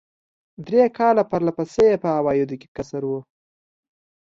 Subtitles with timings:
[0.67, 3.11] درې کاله پر له پسې یې په عوایدو کې کسر و.